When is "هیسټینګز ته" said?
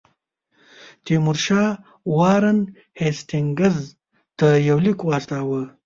3.01-4.47